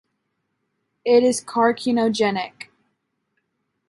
It 1.05 1.21
is 1.23 1.43
carcinogenic. 1.43 2.69